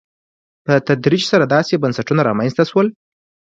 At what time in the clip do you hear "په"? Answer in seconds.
0.65-0.73